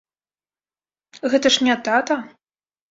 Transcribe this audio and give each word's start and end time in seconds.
Гэта 1.35 1.47
ж 1.59 1.71
не 1.71 1.75
тата! 1.91 2.15